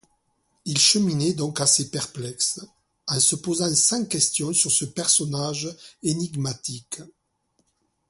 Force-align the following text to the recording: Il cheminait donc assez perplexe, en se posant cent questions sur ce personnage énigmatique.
Il 0.65 0.79
cheminait 0.79 1.33
donc 1.35 1.61
assez 1.61 1.91
perplexe, 1.91 2.59
en 3.07 3.19
se 3.19 3.35
posant 3.35 3.75
cent 3.75 4.03
questions 4.07 4.51
sur 4.51 4.71
ce 4.71 4.85
personnage 4.85 5.77
énigmatique. 6.01 7.01